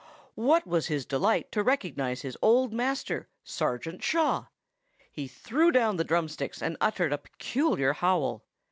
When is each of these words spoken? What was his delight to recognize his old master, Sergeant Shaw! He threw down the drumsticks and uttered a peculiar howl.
What 0.33 0.65
was 0.65 0.87
his 0.87 1.05
delight 1.05 1.51
to 1.51 1.61
recognize 1.61 2.23
his 2.23 2.35
old 2.41 2.73
master, 2.73 3.27
Sergeant 3.43 4.01
Shaw! 4.01 4.47
He 5.11 5.27
threw 5.27 5.71
down 5.71 5.97
the 5.97 6.03
drumsticks 6.03 6.59
and 6.59 6.75
uttered 6.81 7.13
a 7.13 7.19
peculiar 7.19 7.93
howl. 7.93 8.43